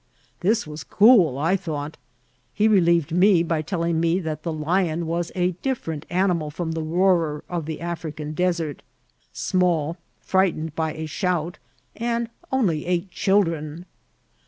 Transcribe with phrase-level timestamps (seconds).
[0.39, 1.95] This was cool, I thought;
[2.55, 6.81] he relieved me by telling kne that the Hon was a different animal firom the
[6.81, 8.81] roarer of the Afirican desert,
[9.31, 11.59] small, firightened by a shout,
[11.95, 13.85] and only ate children.